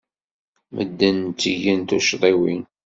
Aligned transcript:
Medden 0.75 1.17
ttgen 1.29 1.81
tuccḍiwin. 1.89 2.63